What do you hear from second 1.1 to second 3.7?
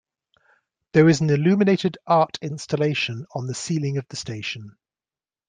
an illuminated art installation on the